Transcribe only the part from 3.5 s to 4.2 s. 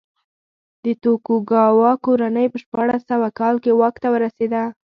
کې واک ته